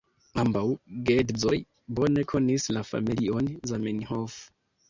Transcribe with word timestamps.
Ambaŭ 0.43 0.63
geedzoj 1.09 1.59
bone 1.99 2.25
konis 2.33 2.67
la 2.79 2.85
familion 2.95 3.55
Zamenhof. 3.75 4.41